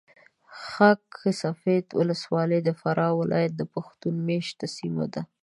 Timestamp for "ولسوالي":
1.99-2.59